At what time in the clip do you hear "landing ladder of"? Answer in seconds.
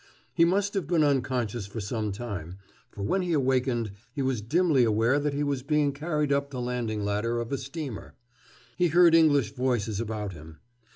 6.59-7.51